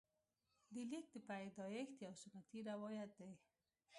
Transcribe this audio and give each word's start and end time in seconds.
د 0.73 0.75
لیک 0.89 1.05
د 1.13 1.17
پیدایښت 1.27 1.97
یو 2.05 2.13
سنتي 2.23 2.59
روایت 2.69 3.09
دی. 3.19 3.31